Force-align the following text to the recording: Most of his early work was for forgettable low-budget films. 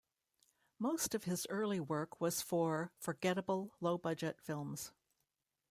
Most 0.79 1.13
of 1.13 1.25
his 1.25 1.45
early 1.51 1.79
work 1.79 2.19
was 2.19 2.41
for 2.41 2.91
forgettable 2.97 3.75
low-budget 3.79 4.41
films. 4.41 4.91